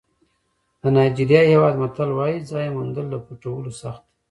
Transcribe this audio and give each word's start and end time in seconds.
د 0.81 0.83
نایجېریا 0.95 1.41
هېواد 1.53 1.75
متل 1.81 2.09
وایي 2.17 2.39
ځای 2.51 2.67
موندل 2.75 3.05
له 3.13 3.19
پټولو 3.25 3.69
سخت 3.81 4.01
دي. 4.05 4.09